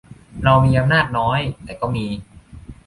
[0.43, 2.05] เรามีอำนาจน้อย แต่ก็มี